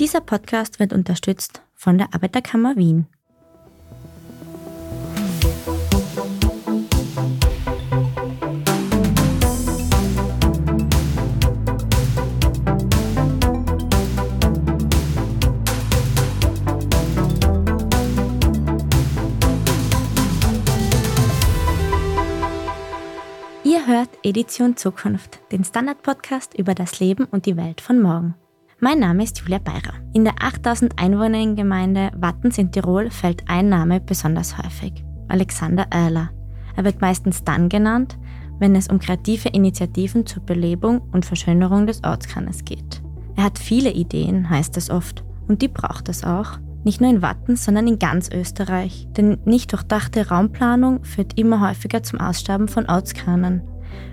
[0.00, 3.06] Dieser Podcast wird unterstützt von der Arbeiterkammer Wien.
[23.64, 28.34] Ihr hört Edition Zukunft, den Standard-Podcast über das Leben und die Welt von morgen.
[28.82, 29.92] Mein Name ist Julia Beirer.
[30.14, 36.30] In der 8000 Einwohnerinnen-Gemeinde Wattens in Tirol fällt ein Name besonders häufig: Alexander Oerler.
[36.76, 38.18] Er wird meistens dann genannt,
[38.58, 43.02] wenn es um kreative Initiativen zur Belebung und Verschönerung des Ortskernes geht.
[43.36, 46.58] Er hat viele Ideen, heißt es oft, und die braucht es auch.
[46.82, 49.06] Nicht nur in Wattens, sondern in ganz Österreich.
[49.14, 53.60] Denn nicht durchdachte Raumplanung führt immer häufiger zum Aussterben von Ortskernen.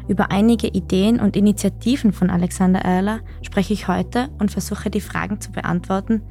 [0.08, 5.42] Über einige Ideen und Initiativen von Alexander Oerler spreche ich heute und versuche die Fragen
[5.42, 6.22] zu beantworten,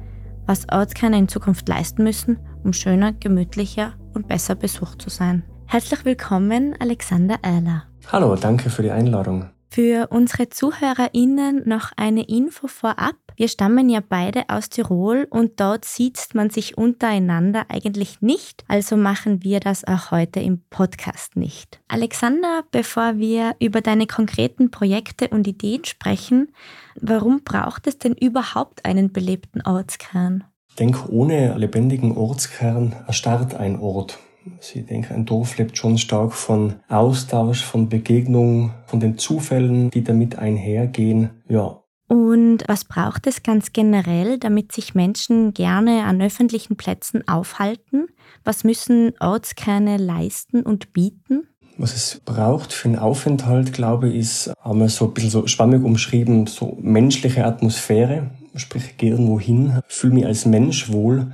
[0.45, 5.43] was Ortskerne in Zukunft leisten müssen, um schöner, gemütlicher und besser besucht zu sein.
[5.65, 7.83] Herzlich willkommen, Alexander Oerler.
[8.11, 9.49] Hallo, danke für die Einladung.
[9.69, 13.15] Für unsere ZuhörerInnen noch eine Info vorab.
[13.39, 18.97] Wir stammen ja beide aus Tirol und dort sieht man sich untereinander eigentlich nicht, also
[18.97, 21.79] machen wir das auch heute im Podcast nicht.
[21.87, 26.51] Alexander, bevor wir über deine konkreten Projekte und Ideen sprechen,
[26.99, 30.43] warum braucht es denn überhaupt einen belebten Ortskern?
[30.69, 34.17] Ich denke, ohne lebendigen Ortskern erstarrt ein Ort.
[34.57, 39.91] Also ich denke, ein Dorf lebt schon stark von Austausch, von Begegnung, von den Zufällen,
[39.91, 41.43] die damit einhergehen.
[41.47, 41.83] Ja.
[42.07, 48.07] Und was braucht es ganz generell, damit sich Menschen gerne an öffentlichen Plätzen aufhalten?
[48.45, 51.47] Was müssen Ortskerne leisten und bieten?
[51.77, 55.83] Was es braucht für einen Aufenthalt, glaube ich, ist einmal so ein bisschen so schwammig
[55.83, 58.31] umschrieben, so menschliche Atmosphäre.
[58.55, 61.33] Sprich, ich gehe irgendwo hin, fühle mich als Mensch wohl,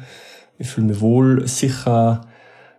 [0.58, 2.26] ich fühle mich wohl, sicher,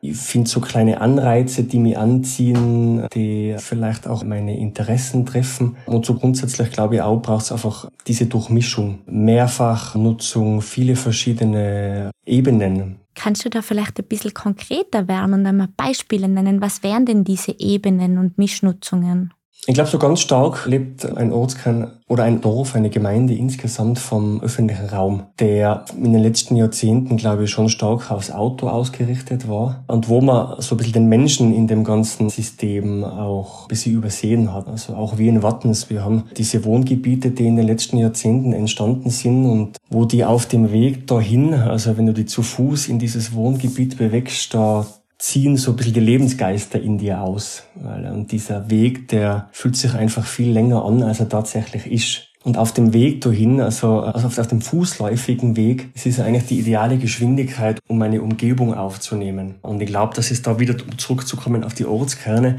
[0.04, 5.76] ich finde so kleine Anreize, die mich anziehen, die vielleicht auch meine Interessen treffen.
[5.86, 9.00] Und so grundsätzlich glaube ich auch, braucht es einfach diese Durchmischung.
[9.06, 12.98] Mehrfachnutzung, viele verschiedene Ebenen.
[13.14, 16.60] Kannst du da vielleicht ein bisschen konkreter werden und einmal Beispiele nennen?
[16.60, 19.32] Was wären denn diese Ebenen und Mischnutzungen?
[19.66, 24.42] Ich glaube, so ganz stark lebt ein Ortskern oder ein Dorf, eine Gemeinde insgesamt vom
[24.42, 29.82] öffentlichen Raum, der in den letzten Jahrzehnten, glaube ich, schon stark aufs Auto ausgerichtet war
[29.86, 33.94] und wo man so ein bisschen den Menschen in dem ganzen System auch ein bisschen
[33.94, 34.68] übersehen hat.
[34.68, 35.88] Also auch wie in Wattens.
[35.88, 40.44] Wir haben diese Wohngebiete, die in den letzten Jahrzehnten entstanden sind und wo die auf
[40.44, 44.86] dem Weg dahin, also wenn du die zu Fuß in dieses Wohngebiet bewegst, da
[45.18, 47.64] ziehen so ein bisschen die Lebensgeister in dir aus.
[47.74, 52.28] Weil, und dieser Weg, der fühlt sich einfach viel länger an, als er tatsächlich ist.
[52.44, 56.58] Und auf dem Weg dahin, also, also auf, dem fußläufigen Weg, es ist eigentlich die
[56.58, 59.54] ideale Geschwindigkeit, um eine Umgebung aufzunehmen.
[59.62, 62.58] Und ich glaube, dass es da wieder, um zurückzukommen auf die Ortskerne,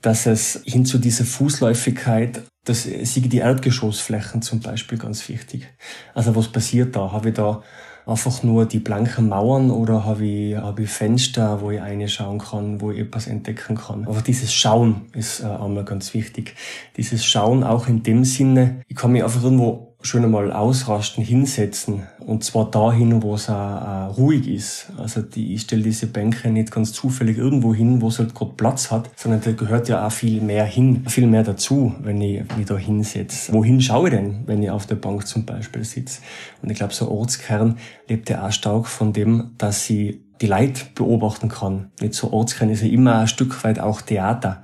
[0.00, 5.66] dass es hin zu dieser Fußläufigkeit, das sind die Erdgeschossflächen zum Beispiel ganz wichtig.
[6.14, 7.10] Also was passiert da?
[7.10, 7.62] Habe ich da
[8.10, 12.80] einfach nur die blanken Mauern oder habe ich, habe ich Fenster, wo ich reinschauen kann,
[12.80, 14.06] wo ich etwas entdecken kann.
[14.06, 16.54] Aber dieses Schauen ist äh, einmal ganz wichtig.
[16.96, 22.04] Dieses Schauen auch in dem Sinne, ich kann mich einfach irgendwo schon einmal ausrasten, hinsetzen.
[22.20, 24.90] Und zwar dahin, wo es auch, ruhig ist.
[24.96, 28.52] Also die, ich stelle diese Bänke nicht ganz zufällig irgendwo hin, wo es halt gerade
[28.56, 32.42] Platz hat, sondern da gehört ja auch viel mehr hin, viel mehr dazu, wenn ich
[32.56, 33.52] mich da hinsetze.
[33.52, 36.20] Wohin schaue ich denn, wenn ich auf der Bank zum Beispiel sitze?
[36.62, 37.76] Und ich glaube, so Ortskern
[38.08, 41.90] lebt ja auch stark von dem, dass sie die Leid beobachten kann.
[42.00, 44.62] Nicht so Ortskern ist ja immer ein Stück weit auch Theater.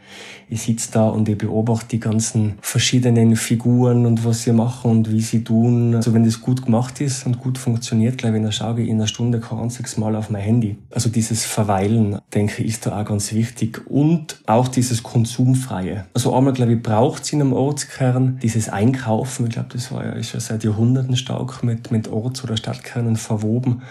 [0.49, 5.11] Ich sitze da und ich beobachte die ganzen verschiedenen Figuren und was sie machen und
[5.11, 5.95] wie sie tun.
[5.97, 8.97] Also wenn das gut gemacht ist und gut funktioniert, glaube ich, dann schaue ich in
[8.97, 10.79] einer Stunde kein einziges Mal auf mein Handy.
[10.93, 13.83] Also dieses Verweilen, denke ich, ist da auch ganz wichtig.
[13.91, 16.07] Und auch dieses Konsumfreie.
[16.15, 19.47] Also einmal, glaube ich, braucht es in einem Ortskern dieses Einkaufen.
[19.47, 23.17] Ich glaube, das war ja ist ja seit Jahrhunderten stark mit, mit Orts- oder Stadtkernen
[23.17, 23.83] verwoben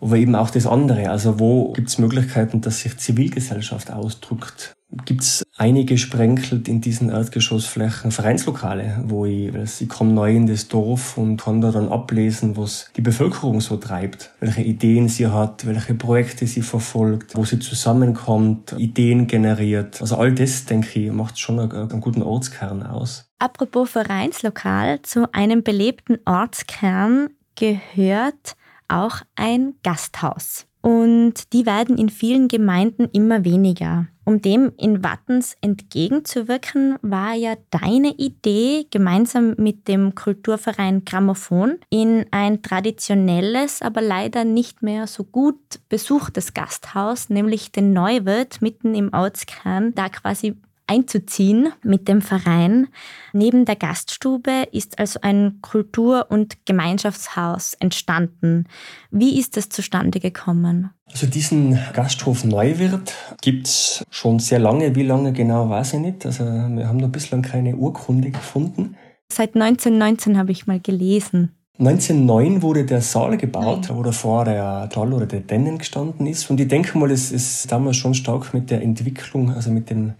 [0.00, 1.10] aber eben auch das andere.
[1.10, 4.74] Also wo gibt es Möglichkeiten, dass sich Zivilgesellschaft ausdrückt?
[5.06, 10.68] Gibt es einige sprenkelt in diesen Erdgeschossflächen Vereinslokale, wo ich, ich komme neu in das
[10.68, 15.66] Dorf und kann da dann ablesen, was die Bevölkerung so treibt, welche Ideen sie hat,
[15.66, 20.00] welche Projekte sie verfolgt, wo sie zusammenkommt, Ideen generiert.
[20.00, 23.28] Also all das, denke ich, macht schon einen, einen guten Ortskern aus.
[23.40, 28.56] Apropos Vereinslokal, zu einem belebten Ortskern gehört
[28.88, 30.66] auch ein Gasthaus.
[30.80, 34.06] Und die werden in vielen Gemeinden immer weniger.
[34.26, 42.26] Um dem in Wattens entgegenzuwirken, war ja deine Idee, gemeinsam mit dem Kulturverein Grammophon in
[42.30, 49.12] ein traditionelles, aber leider nicht mehr so gut besuchtes Gasthaus, nämlich den Neuwirt mitten im
[49.12, 52.88] Ortskern, da quasi einzuziehen mit dem Verein.
[53.32, 58.66] Neben der Gaststube ist also ein Kultur- und Gemeinschaftshaus entstanden.
[59.10, 60.90] Wie ist das zustande gekommen?
[61.10, 64.94] Also diesen Gasthof Neuwirt gibt's schon sehr lange.
[64.94, 66.26] Wie lange genau, weiß ich nicht.
[66.26, 68.96] Also wir haben da bislang keine Urkunde gefunden.
[69.30, 71.50] Seit 1919 habe ich mal gelesen.
[71.78, 76.48] 1909 wurde der Saal gebaut, wo davor der Stall oder der Dennen gestanden ist.
[76.48, 80.14] Und ich denke mal, es ist damals schon stark mit der Entwicklung, also mit dem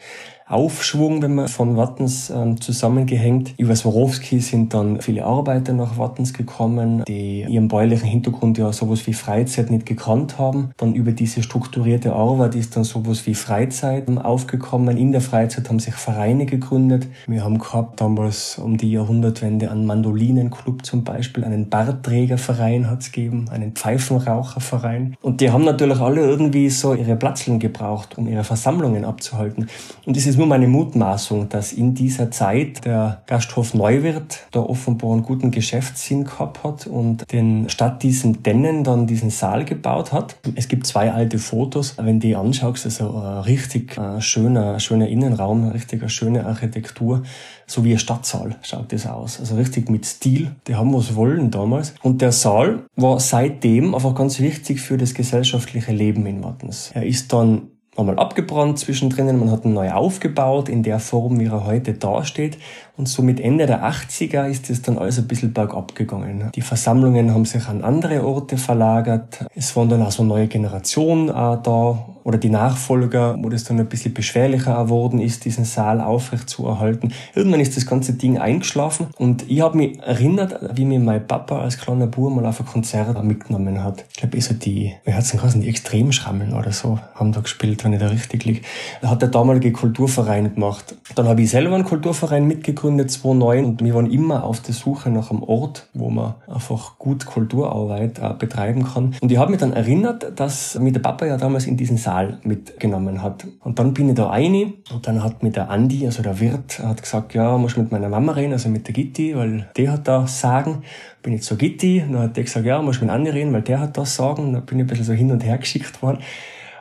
[0.47, 3.55] Aufschwung, wenn man von Wattens ähm, zusammengehängt.
[3.57, 9.07] Über Swarovski sind dann viele Arbeiter nach Wattens gekommen, die ihren bäuerlichen Hintergrund ja sowas
[9.07, 10.71] wie Freizeit nicht gekannt haben.
[10.77, 14.99] Dann über diese strukturierte Arbeit ist dann sowas wie Freizeit aufgekommen.
[14.99, 17.07] In der Freizeit haben sich Vereine gegründet.
[17.27, 23.13] Wir haben gehabt damals um die Jahrhundertwende einen Mandolinenclub zum Beispiel, einen Bartträgerverein hat es
[23.13, 25.17] gegeben, einen Pfeifenraucherverein.
[25.23, 29.69] Und die haben natürlich alle irgendwie so ihre Platzeln gebraucht, um ihre Versammlungen abzuhalten.
[30.05, 35.13] Und dieses ist nur meine Mutmaßung, dass in dieser Zeit der Gasthof Neuwirt da offenbar
[35.13, 40.37] einen guten Geschäftssinn gehabt hat und den statt diesem Dennen dann diesen Saal gebaut hat.
[40.57, 45.69] Es gibt zwei alte Fotos, wenn die anschaust, also ein richtig ein schöner, schöner Innenraum,
[45.69, 47.23] richtig eine schöne Architektur,
[47.69, 49.39] so wie ein Stadtsaal schaut das aus.
[49.39, 50.51] Also richtig mit Stil.
[50.67, 51.95] Die haben was wollen damals.
[52.03, 56.91] Und der Saal war seitdem einfach ganz wichtig für das gesellschaftliche Leben in Wattens.
[56.93, 61.47] Er ist dann einmal abgebrannt zwischendrin, man hat ihn neu aufgebaut in der Form, wie
[61.47, 62.59] er heute dasteht.
[62.97, 66.51] Und so mit Ende der 80er ist es dann alles ein bisschen bergab gegangen.
[66.55, 69.45] Die Versammlungen haben sich an andere Orte verlagert.
[69.55, 73.79] Es waren dann auch so neue Generationen äh, da oder die Nachfolger, wo das dann
[73.79, 77.13] ein bisschen beschwerlicher geworden ist, diesen Saal aufrecht zu erhalten.
[77.35, 81.61] Irgendwann ist das ganze Ding eingeschlafen und ich habe mich erinnert, wie mir mein Papa
[81.61, 84.05] als kleiner Bub mal auf ein Konzert mitgenommen hat.
[84.11, 87.41] Ich glaube, eh so die, wie hat's denn geheißen, die Extremschrammeln oder so, haben da
[87.41, 88.63] gespielt, wenn ich da richtig liege.
[89.03, 90.97] Da hat der damalige Kulturverein gemacht.
[91.15, 92.47] Dann habe ich selber einen Kulturverein
[92.85, 96.99] mitgegründet, 2009, und wir waren immer auf der Suche nach einem Ort, wo man einfach
[96.99, 99.15] gut Kulturarbeit äh, betreiben kann.
[99.21, 102.39] Und ich habe mich dann erinnert, dass mir der Papa ja damals in diesen Saal
[102.45, 103.47] mitgenommen hat.
[103.61, 106.79] Und dann bin ich da rein und dann hat mir der Andi, also der Wirt,
[106.81, 110.07] hat gesagt, ja, muss mit meiner Mama reden, also mit der Gitti, weil die hat
[110.07, 110.83] da Sagen.
[111.23, 113.81] Bin ich zur Gitti, dann hat der gesagt, ja, muss mit Andi reden, weil der
[113.81, 114.53] hat das Sagen.
[114.53, 116.19] Dann bin ich ein bisschen so hin und her geschickt worden.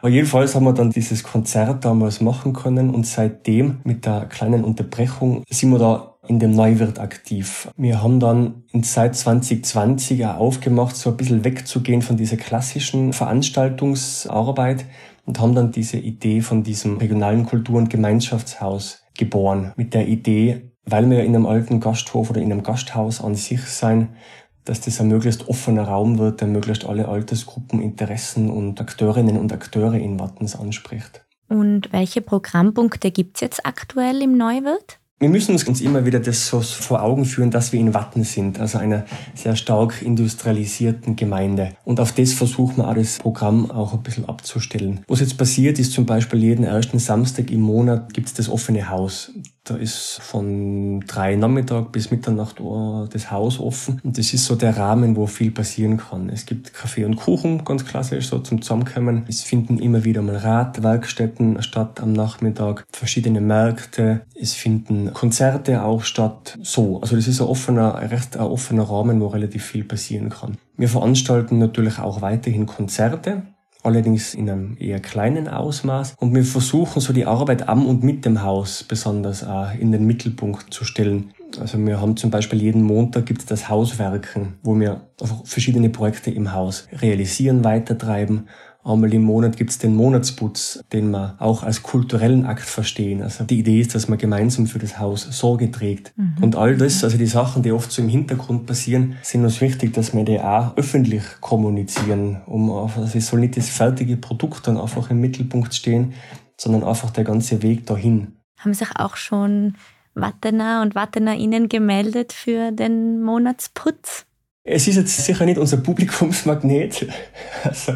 [0.03, 4.65] Aber jedenfalls haben wir dann dieses Konzert damals machen können und seitdem mit der kleinen
[4.65, 7.69] Unterbrechung sind wir da in dem Neuwirt aktiv.
[7.77, 13.13] Wir haben dann in seit 2020 auch aufgemacht, so ein bisschen wegzugehen von dieser klassischen
[13.13, 14.83] Veranstaltungsarbeit
[15.25, 19.71] und haben dann diese Idee von diesem regionalen Kultur- und Gemeinschaftshaus geboren.
[19.77, 23.61] Mit der Idee, weil wir in einem alten Gasthof oder in einem Gasthaus an sich
[23.61, 24.17] sein,
[24.65, 29.51] dass das ein möglichst offener Raum wird, der möglichst alle Altersgruppen, Interessen und Akteurinnen und
[29.54, 31.24] Akteure in Wattens anspricht.
[31.50, 35.00] Und welche Programmpunkte gibt's jetzt aktuell im Neuwirt?
[35.24, 38.60] Wir müssen uns immer wieder das so vor Augen führen, dass wir in Watten sind,
[38.60, 39.06] also einer
[39.36, 41.69] sehr stark industrialisierten Gemeinde.
[41.86, 45.00] Und auf das versuchen wir auch das Programm auch ein bisschen abzustellen.
[45.07, 48.89] Was jetzt passiert, ist zum Beispiel jeden ersten Samstag im Monat gibt es das offene
[48.89, 49.31] Haus.
[49.65, 54.01] Da ist von drei Nachmittag bis Mitternacht das Haus offen.
[54.04, 56.27] Und das ist so der Rahmen, wo viel passieren kann.
[56.27, 59.24] Es gibt Kaffee und Kuchen, ganz klassisch, so zum Zusammenkommen.
[59.29, 64.25] Es finden immer wieder mal Radwerkstätten statt am Nachmittag, verschiedene Märkte.
[64.36, 66.58] Es finden Konzerte auch statt.
[66.62, 70.58] So, also das ist ein offener, recht ein offener Rahmen, wo relativ viel passieren kann.
[70.75, 73.43] Wir veranstalten natürlich auch weiterhin Konzerte
[73.83, 76.15] allerdings in einem eher kleinen Ausmaß.
[76.19, 80.05] Und wir versuchen so die Arbeit am und mit dem Haus besonders äh, in den
[80.05, 81.33] Mittelpunkt zu stellen.
[81.59, 85.01] Also wir haben zum Beispiel jeden Montag gibt es das Hauswerken, wo wir
[85.43, 88.47] verschiedene Projekte im Haus realisieren, weitertreiben
[88.85, 93.21] Einmal im Monat gibt's den Monatsputz, den wir auch als kulturellen Akt verstehen.
[93.21, 96.11] Also die Idee ist, dass man gemeinsam für das Haus Sorge trägt.
[96.17, 96.35] Mhm.
[96.41, 99.93] Und all das, also die Sachen, die oft so im Hintergrund passieren, sind uns wichtig,
[99.93, 102.41] dass wir die auch öffentlich kommunizieren.
[102.45, 106.13] Um also es soll nicht das fertige Produkt dann einfach im Mittelpunkt stehen,
[106.57, 108.33] sondern einfach der ganze Weg dahin.
[108.59, 109.75] Haben sich auch schon
[110.13, 114.25] Wattener und WattenerInnen gemeldet für den Monatsputz?
[114.65, 117.07] Es ist jetzt sicher nicht unser Publikumsmagnet.
[117.63, 117.93] Also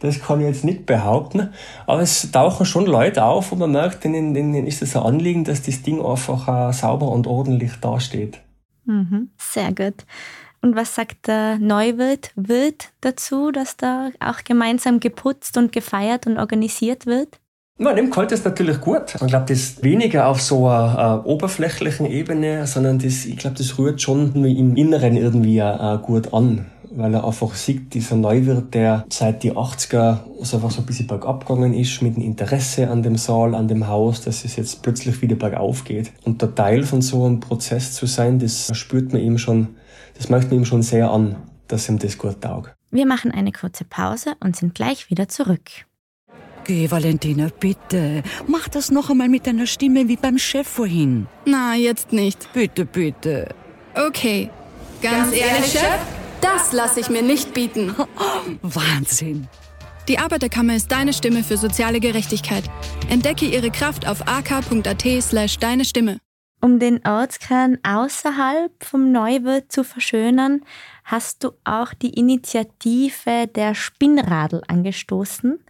[0.00, 1.50] das kann ich jetzt nicht behaupten.
[1.86, 5.44] Aber es tauchen schon Leute auf und man merkt, denen, denen ist es ein Anliegen,
[5.44, 8.40] dass das Ding einfach sauber und ordentlich dasteht.
[8.86, 10.04] Mhm, sehr gut.
[10.62, 16.38] Und was sagt der Neuwirt Wirt dazu, dass da auch gemeinsam geputzt und gefeiert und
[16.38, 17.40] organisiert wird?
[17.78, 19.14] Ja, dem gefällt es natürlich gut.
[19.14, 23.56] Ich glaube, das ist weniger auf so einer, einer oberflächlichen Ebene, sondern das, ich glaube,
[23.56, 28.74] das rührt schon im Inneren irgendwie uh, gut an weil er einfach sieht, dieser Neuwirt,
[28.74, 32.90] der seit die 80er so einfach so ein bisschen bergab gegangen ist mit dem Interesse
[32.90, 36.12] an dem Saal, an dem Haus, dass es jetzt plötzlich wieder bergauf geht.
[36.24, 39.68] Und der Teil von so einem Prozess zu sein, das spürt man ihm schon,
[40.16, 41.36] das möchte man ihm schon sehr an,
[41.68, 42.74] dass ihm das gut taugt.
[42.90, 45.70] Wir machen eine kurze Pause und sind gleich wieder zurück.
[46.64, 48.22] Geh, Valentina, bitte.
[48.46, 51.26] Mach das noch einmal mit deiner Stimme wie beim Chef vorhin.
[51.46, 52.52] Na, jetzt nicht.
[52.52, 53.48] Bitte, bitte.
[53.94, 54.50] Okay.
[55.00, 56.19] Ganz, Ganz ehrlich, Chef?
[56.52, 57.94] Das lasse ich mir nicht bieten.
[58.62, 59.46] Wahnsinn.
[60.08, 62.64] Die Arbeiterkammer ist deine Stimme für soziale Gerechtigkeit.
[63.08, 66.18] Entdecke ihre Kraft auf ak.at slash deine Stimme.
[66.60, 70.62] Um den Ortskern außerhalb vom Neuwirt zu verschönern,
[71.04, 75.64] hast du auch die Initiative der Spinnradel angestoßen.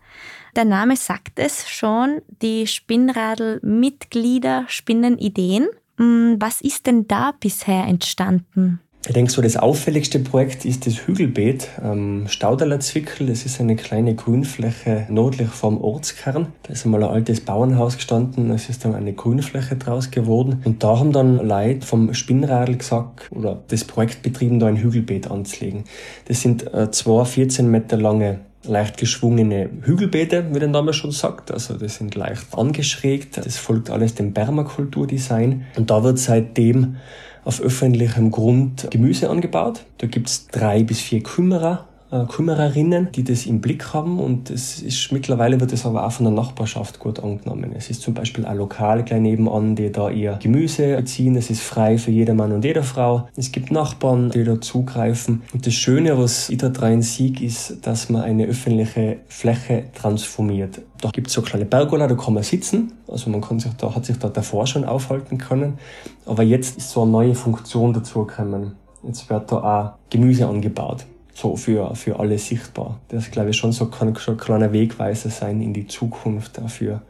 [0.56, 5.68] Der Name sagt es schon, die Spinnradel-Mitglieder spinnen Ideen.
[5.98, 8.80] Hm, was ist denn da bisher entstanden?
[9.06, 13.28] Ich denke, so das auffälligste Projekt ist das Hügelbeet am Staudaler Zwickel.
[13.28, 16.48] Das ist eine kleine Grünfläche nördlich vom Ortskern.
[16.62, 20.60] Da ist einmal ein altes Bauernhaus gestanden, es ist dann eine Grünfläche draus geworden.
[20.64, 25.30] Und da haben dann Leute vom Spinnradl gesagt, oder das Projekt betrieben, da ein Hügelbeet
[25.30, 25.84] anzulegen.
[26.26, 31.50] Das sind äh, zwei 14 Meter lange leicht geschwungene Hügelbeete, wie der Name schon sagt.
[31.50, 33.38] Also das sind leicht angeschrägt.
[33.38, 35.64] Das folgt alles dem Permakulturdesign.
[35.76, 36.96] Und da wird seitdem
[37.44, 39.84] auf öffentlichem Grund Gemüse angebaut.
[39.98, 45.12] Da gibt's drei bis vier Kümmerer Kümmererinnen, die das im Blick haben und es ist
[45.12, 47.72] mittlerweile wird es aber auch von der Nachbarschaft gut angenommen.
[47.76, 51.36] Es ist zum Beispiel ein Lokal gleich nebenan, die da ihr Gemüse beziehen.
[51.36, 53.28] Es ist frei für jeder Mann und jede Frau.
[53.36, 55.42] Es gibt Nachbarn, die da zugreifen.
[55.52, 60.80] Und das Schöne, was ich da rein sehe, ist, dass man eine öffentliche Fläche transformiert.
[61.00, 62.92] Da gibt es so kleine Pergola, da kann man sitzen.
[63.06, 65.78] Also man kann sich da, hat sich da davor schon aufhalten können.
[66.26, 68.72] Aber jetzt ist so eine neue Funktion dazu gekommen.
[69.04, 71.06] Jetzt wird da auch Gemüse angebaut
[71.40, 73.00] so für, für alle sichtbar.
[73.08, 76.68] Das, glaube ich, schon so kann schon ein kleiner Wegweiser sein in die Zukunft, auch
[76.68, 77.02] für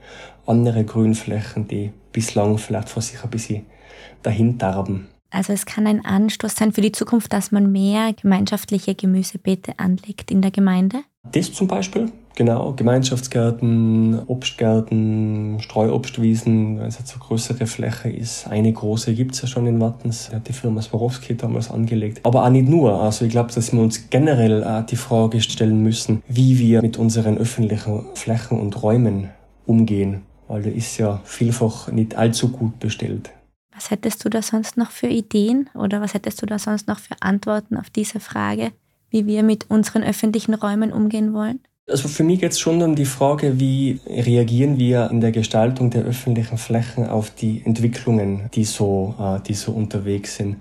[0.47, 3.67] andere Grünflächen, die bislang vielleicht vor sich ein bisschen
[4.23, 5.09] dahin darben.
[5.31, 10.31] Also es kann ein Anstoß sein für die Zukunft, dass man mehr gemeinschaftliche Gemüsebeete anlegt
[10.31, 11.03] in der Gemeinde?
[11.33, 12.73] Das zum Beispiel, genau.
[12.73, 18.49] Gemeinschaftsgärten, Obstgärten, Streuobstwiesen, wenn es jetzt eine größere Fläche ist.
[18.49, 22.21] Eine große gibt es ja schon in Wattens, hat die Firma Swarovski damals angelegt.
[22.25, 23.01] Aber auch nicht nur.
[23.01, 26.97] Also ich glaube, dass wir uns generell auch die Frage stellen müssen, wie wir mit
[26.97, 29.31] unseren öffentlichen Flächen und Räumen
[29.67, 30.23] umgehen.
[30.49, 33.31] Weil da ist ja vielfach nicht allzu gut bestellt.
[33.73, 36.99] Was hättest du da sonst noch für Ideen oder was hättest du da sonst noch
[36.99, 38.73] für Antworten auf diese Frage?
[39.11, 41.61] Wie wir mit unseren öffentlichen Räumen umgehen wollen?
[41.89, 45.91] Also für mich geht es schon um die Frage, wie reagieren wir in der Gestaltung
[45.91, 50.57] der öffentlichen Flächen auf die Entwicklungen, die so, äh, die so unterwegs sind.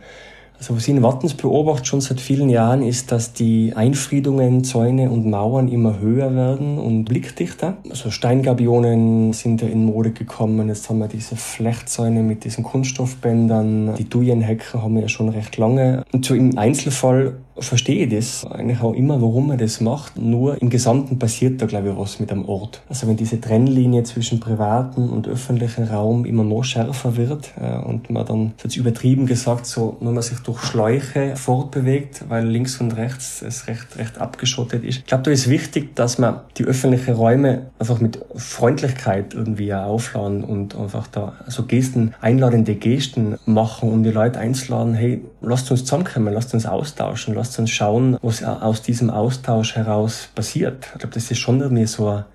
[0.59, 5.09] Also was ich in Wattens beobachte schon seit vielen Jahren ist, dass die Einfriedungen, Zäune
[5.09, 7.77] und Mauern immer höher werden und blickdichter.
[7.89, 10.67] Also Steingabionen sind ja in Mode gekommen.
[10.67, 13.95] Jetzt haben wir diese Flechtzäune mit diesen Kunststoffbändern.
[13.95, 16.03] Die Dujenhecken haben wir ja schon recht lange.
[16.11, 20.17] Und so im Einzelfall verstehe ich das eigentlich auch immer, warum man das macht.
[20.17, 22.81] Nur im Gesamten passiert da, glaube ich, was mit einem Ort.
[22.89, 28.09] Also wenn diese Trennlinie zwischen privaten und öffentlichen Raum immer noch schärfer wird äh, und
[28.09, 32.95] man dann, jetzt übertrieben gesagt, so nur man sich durch Schläuche fortbewegt, weil links und
[32.95, 34.99] rechts es recht, recht abgeschottet ist.
[34.99, 40.43] Ich glaube, da ist wichtig, dass man die öffentlichen Räume einfach mit Freundlichkeit irgendwie aufladen
[40.43, 45.81] und einfach da so Gesten, einladende Gesten machen und die Leute einzuladen, hey, lasst uns
[45.81, 50.87] zusammenkommen, lasst uns austauschen, lasst lasst uns schauen, was aus diesem Austausch heraus passiert.
[50.93, 52.25] Ich glaube, das ist schon irgendwie so eine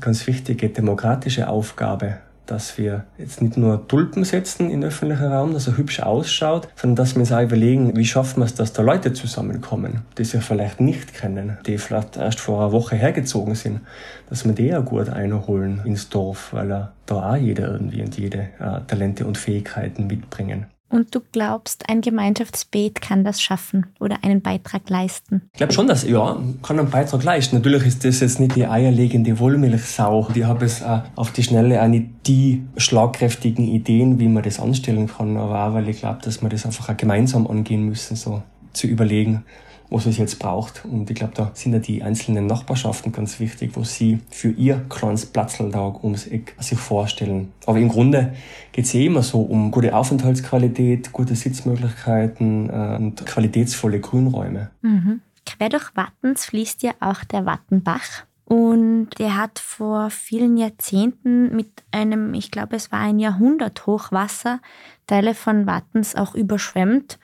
[0.00, 2.16] ganz wichtige demokratische Aufgabe,
[2.46, 6.96] dass wir jetzt nicht nur Tulpen setzen in öffentlichen Raum, dass er hübsch ausschaut, sondern
[6.96, 10.42] dass wir uns auch überlegen, wie schaffen wir es, dass da Leute zusammenkommen, die sich
[10.42, 13.82] vielleicht nicht kennen, die vielleicht erst vor einer Woche hergezogen sind,
[14.28, 18.48] dass wir die auch gut einholen ins Dorf, weil da auch jeder irgendwie und jede
[18.58, 20.66] äh, Talente und Fähigkeiten mitbringen.
[20.90, 25.42] Und du glaubst, ein Gemeinschaftsbeet kann das schaffen oder einen Beitrag leisten?
[25.52, 27.56] Ich glaube schon, dass ja, kann einen Beitrag leisten.
[27.56, 30.28] Natürlich ist das jetzt nicht die eierlegende Wollmilchsau.
[30.34, 34.58] Die habe es äh, auf die Schnelle auch nicht die schlagkräftigen Ideen, wie man das
[34.58, 38.16] anstellen kann, aber auch, weil ich glaube, dass wir das einfach auch gemeinsam angehen müssen,
[38.16, 38.42] so
[38.72, 39.44] zu überlegen,
[39.90, 40.84] was es jetzt braucht.
[40.84, 44.84] Und ich glaube, da sind ja die einzelnen Nachbarschaften ganz wichtig, wo sie für ihr
[44.88, 47.52] kleines Platzl da ums Eck sich vorstellen.
[47.66, 48.34] Aber im Grunde
[48.72, 54.70] geht es ja immer so um gute Aufenthaltsqualität, gute Sitzmöglichkeiten äh, und qualitätsvolle Grünräume.
[54.82, 55.20] Mhm.
[55.44, 58.24] Quer durch Wattens fließt ja auch der Wattenbach.
[58.44, 64.60] Und der hat vor vielen Jahrzehnten mit einem, ich glaube, es war ein Jahrhundert Hochwasser,
[65.06, 67.20] Teile von Wattens auch überschwemmt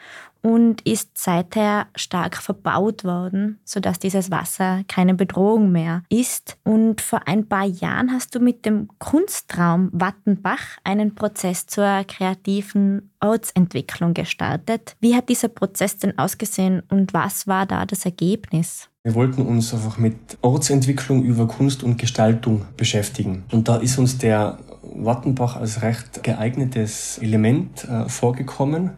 [0.46, 6.56] und ist seither stark verbaut worden, sodass dieses Wasser keine Bedrohung mehr ist.
[6.62, 13.10] Und vor ein paar Jahren hast du mit dem Kunstraum Wattenbach einen Prozess zur kreativen
[13.18, 14.94] Ortsentwicklung gestartet.
[15.00, 18.88] Wie hat dieser Prozess denn ausgesehen und was war da das Ergebnis?
[19.02, 23.42] Wir wollten uns einfach mit Ortsentwicklung über Kunst und Gestaltung beschäftigen.
[23.50, 24.58] Und da ist uns der
[24.94, 28.90] Wattenbach als recht geeignetes Element äh, vorgekommen,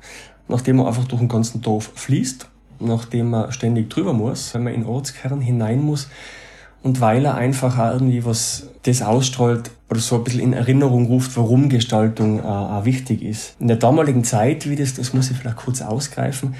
[0.49, 2.49] nachdem man einfach durch den ganzen Dorf fließt,
[2.81, 6.09] nachdem man ständig drüber muss, wenn man in Ortskern hinein muss
[6.83, 11.07] und weil er einfach auch irgendwie was das ausstrahlt oder so ein bisschen in Erinnerung
[11.07, 13.57] ruft, warum Gestaltung äh, auch wichtig ist.
[13.59, 16.55] In der damaligen Zeit, wie das, das muss ich vielleicht kurz ausgreifen,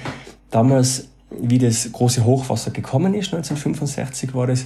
[0.51, 4.65] damals, wie das große Hochwasser gekommen ist, 1965 war das,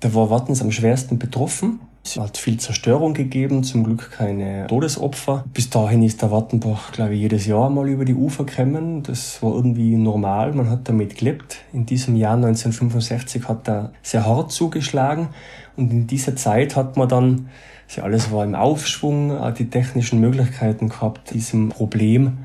[0.00, 1.80] da war Wattens am schwersten betroffen.
[2.02, 5.44] Es hat viel Zerstörung gegeben, zum Glück keine Todesopfer.
[5.52, 9.02] Bis dahin ist der Wattenbach, glaube ich, jedes Jahr mal über die Ufer gekommen.
[9.02, 11.58] Das war irgendwie normal, man hat damit gelebt.
[11.72, 15.28] In diesem Jahr 1965 hat er sehr hart zugeschlagen
[15.76, 17.48] und in dieser Zeit hat man dann,
[17.88, 22.38] also alles war im Aufschwung, die technischen Möglichkeiten gehabt, diesem Problem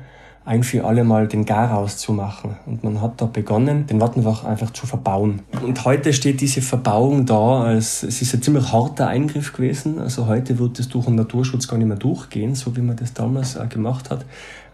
[0.46, 2.56] ein für alle Mal den Garaus zu machen.
[2.66, 5.42] Und man hat da begonnen, den Wattenbach einfach zu verbauen.
[5.60, 9.98] Und heute steht diese Verbauung da, als es ist ein ziemlich harter Eingriff gewesen.
[9.98, 13.12] Also heute wird es durch den Naturschutz gar nicht mehr durchgehen, so wie man das
[13.12, 14.24] damals gemacht hat.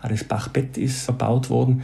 [0.03, 1.83] Auch das Bachbett ist verbaut worden.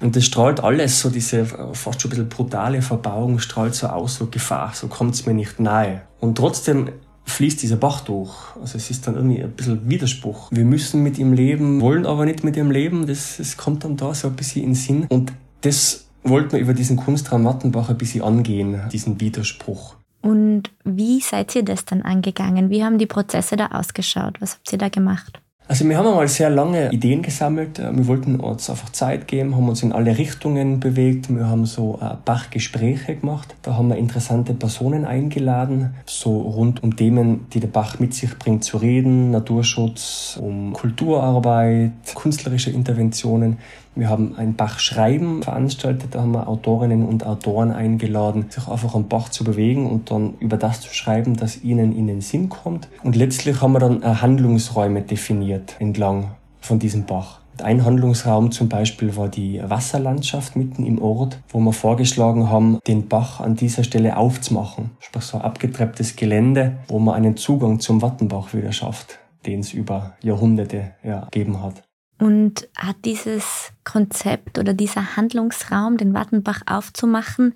[0.00, 4.16] Und das strahlt alles, so diese fast schon ein bisschen brutale Verbauung, strahlt so aus,
[4.16, 6.02] so Gefahr, so kommt's mir nicht nahe.
[6.20, 6.88] Und trotzdem
[7.26, 8.56] fließt dieser Bach durch.
[8.60, 10.48] Also es ist dann irgendwie ein bisschen Widerspruch.
[10.50, 13.06] Wir müssen mit ihm leben, wollen aber nicht mit ihm leben.
[13.06, 15.06] Das, das kommt dann da so ein bisschen in den Sinn.
[15.08, 19.96] Und das wollten wir über diesen Kunstraum Mattenbach ein bisschen angehen, diesen Widerspruch.
[20.22, 22.70] Und wie seid ihr das dann angegangen?
[22.70, 24.40] Wie haben die Prozesse da ausgeschaut?
[24.40, 25.40] Was habt ihr da gemacht?
[25.68, 27.78] Also wir haben einmal sehr lange Ideen gesammelt.
[27.78, 31.28] Wir wollten uns einfach Zeit geben, haben uns in alle Richtungen bewegt.
[31.28, 33.56] Wir haben so äh, Bach-Gespräche gemacht.
[33.62, 38.38] Da haben wir interessante Personen eingeladen, so rund um Themen, die der Bach mit sich
[38.38, 39.32] bringt, zu reden.
[39.32, 43.58] Naturschutz, um Kulturarbeit, künstlerische Interventionen.
[43.96, 49.08] Wir haben ein Bach-Schreiben veranstaltet, da haben wir Autorinnen und Autoren eingeladen, sich einfach am
[49.08, 52.88] Bach zu bewegen und dann über das zu schreiben, das ihnen in den Sinn kommt.
[53.02, 57.40] Und letztlich haben wir dann Handlungsräume definiert entlang von diesem Bach.
[57.62, 63.08] Ein Handlungsraum zum Beispiel war die Wasserlandschaft mitten im Ort, wo wir vorgeschlagen haben, den
[63.08, 64.90] Bach an dieser Stelle aufzumachen.
[65.00, 69.72] Sprich so ein abgetrepptes Gelände, wo man einen Zugang zum Wattenbach wieder schafft, den es
[69.72, 71.82] über Jahrhunderte ja, gegeben hat.
[72.18, 77.54] Und hat dieses Konzept oder dieser Handlungsraum, den Wattenbach aufzumachen,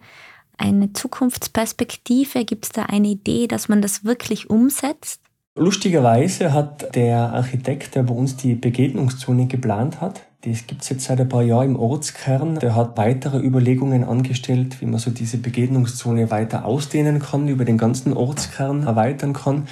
[0.59, 2.45] eine Zukunftsperspektive?
[2.45, 5.23] Gibt es da eine Idee, dass man das wirklich umsetzt?
[5.57, 11.05] Lustigerweise hat der Architekt, der bei uns die Begegnungszone geplant hat, das gibt es jetzt
[11.05, 12.59] seit ein paar Jahren im Ortskern.
[12.61, 17.77] Der hat weitere Überlegungen angestellt, wie man so diese Begegnungszone weiter ausdehnen kann, über den
[17.77, 19.69] ganzen Ortskern erweitern kann.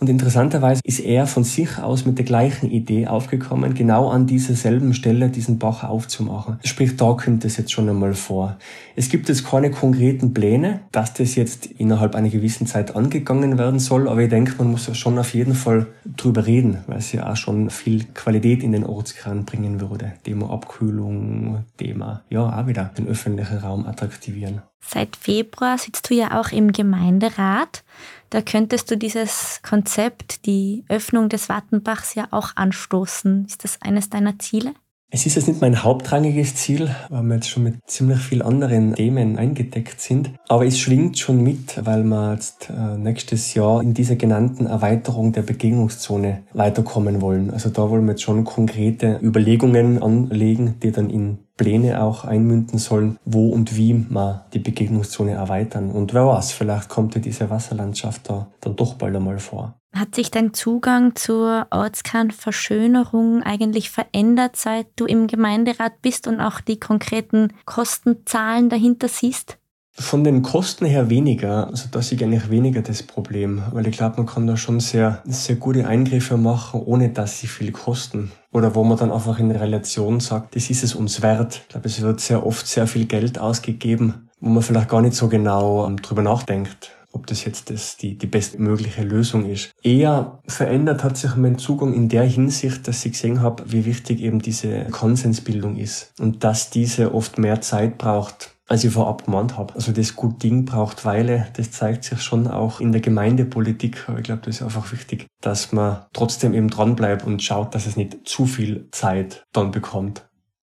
[0.00, 4.54] Und interessanterweise ist er von sich aus mit der gleichen Idee aufgekommen, genau an dieser
[4.54, 6.58] selben Stelle diesen Bach aufzumachen.
[6.64, 8.56] Sprich, da kommt es jetzt schon einmal vor.
[8.96, 13.78] Es gibt jetzt keine konkreten Pläne, dass das jetzt innerhalb einer gewissen Zeit angegangen werden
[13.78, 17.30] soll, aber ich denke, man muss schon auf jeden Fall drüber reden, weil es ja
[17.30, 20.12] auch schon viel Qualität in den Ortskern bringen würde.
[20.24, 24.62] Thema Abkühlung, Thema, ja, auch wieder den öffentlichen Raum attraktivieren.
[24.86, 27.84] Seit Februar sitzt du ja auch im Gemeinderat.
[28.34, 33.44] Da könntest du dieses Konzept, die Öffnung des Wattenbachs ja auch anstoßen.
[33.46, 34.74] Ist das eines deiner Ziele?
[35.14, 38.96] Es ist jetzt nicht mein hauptrangiges Ziel, weil wir jetzt schon mit ziemlich vielen anderen
[38.96, 40.32] Themen eingedeckt sind.
[40.48, 45.30] Aber es schwingt schon mit, weil wir jetzt äh, nächstes Jahr in dieser genannten Erweiterung
[45.30, 47.52] der Begegnungszone weiterkommen wollen.
[47.52, 52.80] Also da wollen wir jetzt schon konkrete Überlegungen anlegen, die dann in Pläne auch einmünden
[52.80, 55.92] sollen, wo und wie man die Begegnungszone erweitern.
[55.92, 59.76] Und wer weiß, vielleicht kommt ja diese Wasserlandschaft da dann doch bald einmal vor.
[59.94, 66.60] Hat sich dein Zugang zur Ortskernverschönerung eigentlich verändert, seit du im Gemeinderat bist und auch
[66.60, 69.58] die konkreten Kostenzahlen dahinter siehst?
[69.96, 73.96] Von den Kosten her weniger, also da sehe ich eigentlich weniger das Problem, weil ich
[73.96, 78.32] glaube, man kann da schon sehr, sehr gute Eingriffe machen, ohne dass sie viel kosten.
[78.50, 81.60] Oder wo man dann einfach in Relation sagt, das ist es uns wert.
[81.62, 85.14] Ich glaube, es wird sehr oft sehr viel Geld ausgegeben, wo man vielleicht gar nicht
[85.14, 89.70] so genau drüber nachdenkt ob das jetzt das die, die bestmögliche Lösung ist.
[89.82, 94.20] Eher verändert hat sich mein Zugang in der Hinsicht, dass ich gesehen habe, wie wichtig
[94.20, 99.56] eben diese Konsensbildung ist und dass diese oft mehr Zeit braucht, als ich vorab gemeint
[99.56, 99.74] habe.
[99.74, 104.08] Also das gut Ding braucht Weile, das zeigt sich schon auch in der Gemeindepolitik.
[104.08, 107.86] Aber ich glaube, das ist einfach wichtig, dass man trotzdem eben dranbleibt und schaut, dass
[107.86, 110.26] es nicht zu viel Zeit dann bekommt.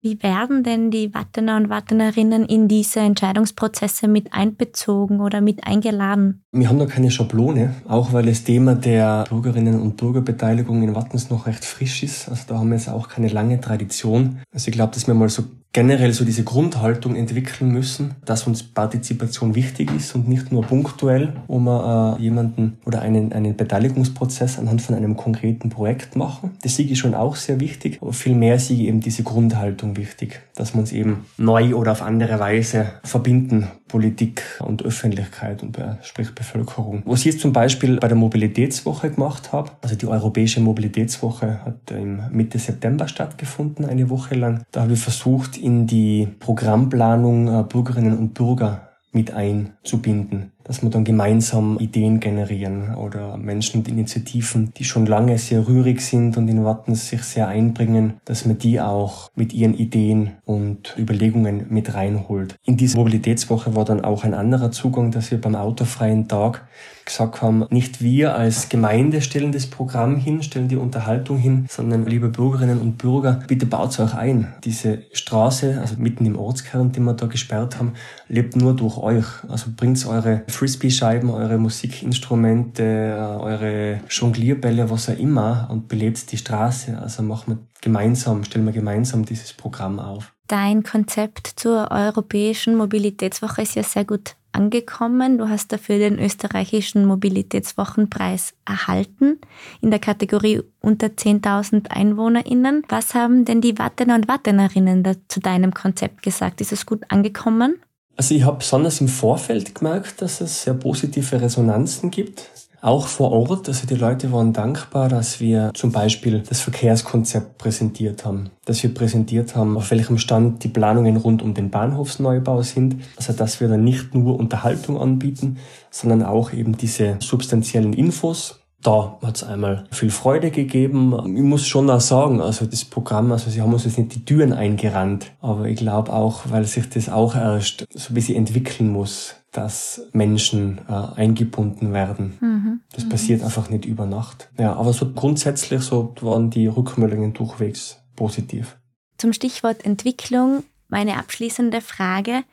[0.04, 6.42] Wie werden denn die Wattener und Wattenerinnen in diese Entscheidungsprozesse mit einbezogen oder mit eingeladen?
[6.50, 11.30] Wir haben noch keine Schablone, auch weil das Thema der Bürgerinnen und Bürgerbeteiligung in Wattens
[11.30, 12.28] noch recht frisch ist.
[12.28, 14.40] Also da haben wir jetzt auch keine lange Tradition.
[14.52, 18.62] Also ich glaube, dass wir mal so generell so diese Grundhaltung entwickeln müssen, dass uns
[18.62, 24.58] Partizipation wichtig ist und nicht nur punktuell, wo wir äh, jemanden oder einen, einen Beteiligungsprozess
[24.58, 26.50] anhand von einem konkreten Projekt machen.
[26.62, 30.74] Das Sieg ist schon auch sehr wichtig, aber vielmehr ist eben diese Grundhaltung wichtig, dass
[30.74, 37.02] wir uns eben neu oder auf andere Weise verbinden, Politik und Öffentlichkeit und sprich Bevölkerung.
[37.04, 41.90] Was ich jetzt zum Beispiel bei der Mobilitätswoche gemacht habe, also die Europäische Mobilitätswoche hat
[41.90, 44.62] im Mitte September stattgefunden, eine Woche lang.
[44.72, 50.90] Da habe ich versucht, in die Programmplanung äh, Bürgerinnen und Bürger mit einzubinden, dass wir
[50.90, 56.48] dann gemeinsam Ideen generieren oder Menschen und Initiativen, die schon lange sehr rührig sind und
[56.48, 61.94] in Wattens sich sehr einbringen, dass man die auch mit ihren Ideen und Überlegungen mit
[61.94, 62.56] reinholt.
[62.64, 66.66] In dieser Mobilitätswoche war dann auch ein anderer Zugang, dass wir beim autofreien Tag
[67.04, 72.06] gesagt haben, nicht wir als Gemeinde stellen das Programm hin, stellen die Unterhaltung hin, sondern
[72.06, 74.52] liebe Bürgerinnen und Bürger, bitte baut euch ein.
[74.64, 77.94] Diese Straße, also mitten im Ortskern, die wir da gesperrt haben,
[78.28, 79.26] lebt nur durch euch.
[79.48, 86.98] Also bringt eure Frisbee-Scheiben, eure Musikinstrumente, eure Jonglierbälle, was auch immer und belebt die Straße.
[86.98, 90.32] Also machen wir gemeinsam, stellen wir gemeinsam dieses Programm auf.
[90.48, 95.38] Dein Konzept zur Europäischen Mobilitätswoche ist ja sehr gut angekommen.
[95.38, 99.38] Du hast dafür den österreichischen Mobilitätswochenpreis erhalten
[99.80, 102.84] in der Kategorie unter 10.000 EinwohnerInnen.
[102.88, 106.60] Was haben denn die Wattener und Wattenerinnen zu deinem Konzept gesagt?
[106.60, 107.76] Ist es gut angekommen?
[108.16, 112.50] Also ich habe besonders im Vorfeld gemerkt, dass es sehr positive Resonanzen gibt
[112.82, 113.68] auch vor Ort.
[113.68, 118.92] Also die Leute waren dankbar, dass wir zum Beispiel das Verkehrskonzept präsentiert haben, dass wir
[118.92, 122.96] präsentiert haben, auf welchem Stand die Planungen rund um den Bahnhofsneubau sind.
[123.16, 125.58] Also dass wir dann nicht nur Unterhaltung anbieten,
[125.90, 131.14] sondern auch eben diese substanziellen Infos, da hat es einmal viel Freude gegeben.
[131.36, 134.24] Ich muss schon auch sagen, also das Programm, also sie haben uns jetzt nicht die
[134.24, 138.88] Türen eingerannt, aber ich glaube auch, weil sich das auch erst so ein bisschen entwickeln
[138.88, 142.38] muss, dass Menschen äh, eingebunden werden.
[142.40, 142.80] Mhm.
[142.92, 143.08] Das mhm.
[143.10, 144.50] passiert einfach nicht über Nacht.
[144.58, 148.78] Ja, aber so grundsätzlich so waren die Rückmeldungen durchwegs positiv.
[149.18, 152.44] Zum Stichwort Entwicklung meine abschließende Frage.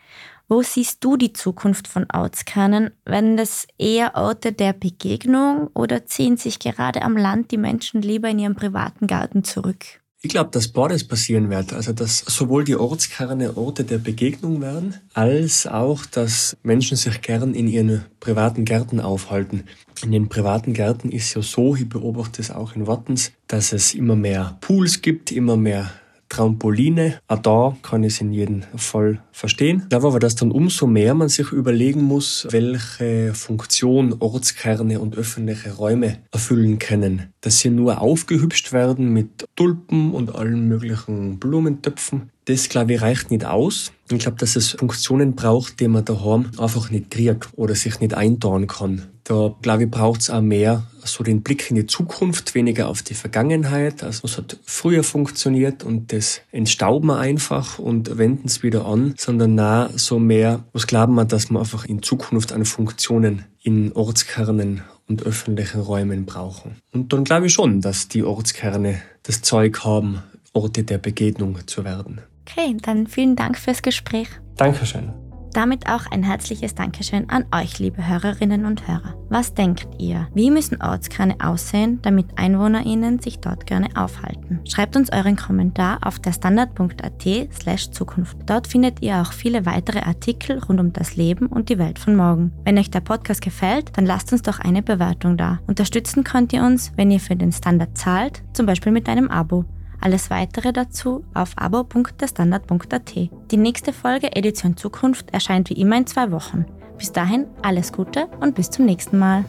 [0.47, 2.91] Wo siehst du die Zukunft von Ortskernen?
[3.05, 8.29] Werden das eher Orte der Begegnung oder ziehen sich gerade am Land die Menschen lieber
[8.29, 9.98] in ihren privaten Garten zurück?
[10.21, 11.71] Ich glaube, dass beides passieren wird.
[11.71, 17.53] Also, dass sowohl die Ortskerne Orte der Begegnung werden, als auch, dass Menschen sich gern
[17.53, 19.63] in ihren privaten Gärten aufhalten.
[20.03, 23.93] In den privaten Gärten ist ja so, ich beobachte es auch in Wattens, dass es
[23.93, 25.89] immer mehr Pools gibt, immer mehr
[26.29, 27.19] Trampoline.
[27.27, 29.81] Auch da kann ich es in jedem Fall verstehen.
[29.83, 35.17] Ich glaube aber, dass dann umso mehr man sich überlegen muss, welche Funktion Ortskerne und
[35.17, 37.33] öffentliche Räume erfüllen können.
[37.41, 42.29] Dass sie nur aufgehübscht werden mit Tulpen und allen möglichen Blumentöpfen.
[42.45, 43.91] Das, glaube ich, reicht nicht aus.
[44.09, 48.15] Ich glaube, dass es Funktionen braucht, die man daheim einfach nicht kriegt oder sich nicht
[48.15, 49.03] eintauern kann.
[49.29, 53.03] Da, glaube ich, braucht es auch mehr so den Blick in die Zukunft, weniger auf
[53.03, 54.03] die Vergangenheit.
[54.03, 59.13] Also es hat früher funktioniert und das entstauben wir einfach und wenden es wieder an,
[59.17, 63.93] sondern na so mehr, was glauben wir, dass wir einfach in Zukunft an Funktionen in
[63.93, 66.77] Ortskernen und öffentlichen Räumen brauchen.
[66.91, 71.83] Und dann glaube ich schon, dass die Ortskerne das Zeug haben, Orte der Begegnung zu
[71.83, 72.21] werden.
[72.47, 74.27] Okay, dann vielen Dank fürs Gespräch.
[74.55, 75.13] Dankeschön.
[75.53, 79.15] Damit auch ein herzliches Dankeschön an euch, liebe Hörerinnen und Hörer.
[79.29, 80.27] Was denkt ihr?
[80.33, 84.59] Wie müssen Ortskerne aussehen, damit EinwohnerInnen sich dort gerne aufhalten?
[84.67, 88.37] Schreibt uns euren Kommentar auf der standard.at slash Zukunft.
[88.45, 92.15] Dort findet ihr auch viele weitere Artikel rund um das Leben und die Welt von
[92.15, 92.51] morgen.
[92.63, 95.59] Wenn euch der Podcast gefällt, dann lasst uns doch eine Bewertung da.
[95.67, 99.65] Unterstützen könnt ihr uns, wenn ihr für den Standard zahlt, zum Beispiel mit einem Abo.
[100.01, 103.13] Alles weitere dazu auf abo.derstandard.at.
[103.51, 106.65] Die nächste Folge Edition Zukunft erscheint wie immer in zwei Wochen.
[106.97, 109.45] Bis dahin alles Gute und bis zum nächsten Mal.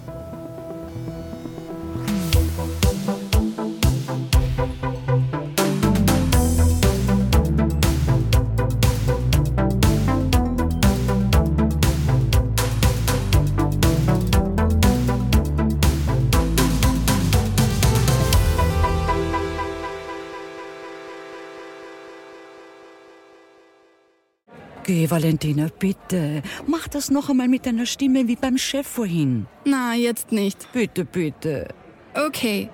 [25.00, 26.42] Okay, Valentina, bitte.
[26.66, 29.46] Mach das noch einmal mit deiner Stimme wie beim Chef vorhin.
[29.64, 30.70] Na, jetzt nicht.
[30.74, 31.68] Bitte, bitte.
[32.12, 32.68] Okay.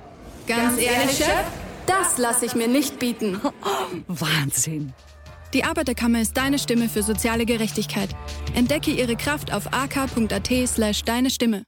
[0.48, 1.44] Ganz, ehrlich, Chef?
[1.86, 3.40] Das lasse ich mir nicht bieten.
[4.08, 4.92] Wahnsinn.
[5.54, 8.08] Die Arbeiterkammer ist deine Stimme für soziale Gerechtigkeit.
[8.56, 11.62] Entdecke ihre Kraft auf ak.at slash deine Stimme.